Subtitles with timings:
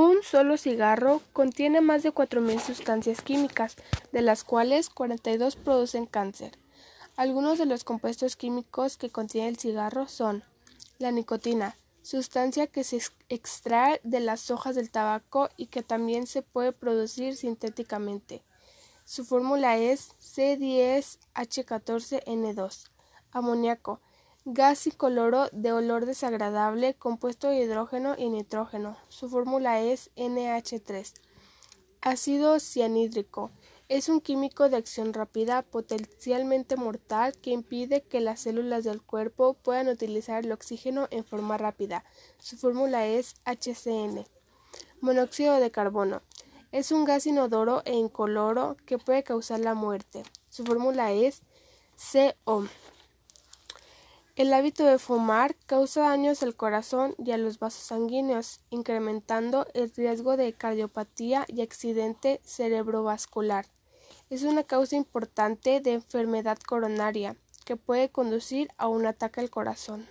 [0.00, 3.74] Un solo cigarro contiene más de 4.000 sustancias químicas,
[4.12, 6.56] de las cuales 42 producen cáncer.
[7.16, 10.44] Algunos de los compuestos químicos que contiene el cigarro son
[11.00, 16.42] la nicotina, sustancia que se extrae de las hojas del tabaco y que también se
[16.42, 18.44] puede producir sintéticamente.
[19.04, 22.84] Su fórmula es C10H14N2.
[23.32, 24.00] Amoníaco,
[24.50, 28.96] gas incoloro de olor desagradable compuesto de hidrógeno y nitrógeno.
[29.08, 31.12] Su fórmula es NH3.
[32.00, 33.50] Ácido cianhídrico
[33.90, 39.52] es un químico de acción rápida potencialmente mortal que impide que las células del cuerpo
[39.52, 42.04] puedan utilizar el oxígeno en forma rápida.
[42.38, 44.24] Su fórmula es HCN.
[45.02, 46.22] Monóxido de carbono.
[46.72, 50.22] Es un gas inodoro e incoloro que puede causar la muerte.
[50.48, 51.42] Su fórmula es
[51.96, 52.66] CO.
[54.38, 59.90] El hábito de fumar causa daños al corazón y a los vasos sanguíneos, incrementando el
[59.90, 63.66] riesgo de cardiopatía y accidente cerebrovascular.
[64.30, 70.06] Es una causa importante de enfermedad coronaria que puede conducir a un ataque al corazón.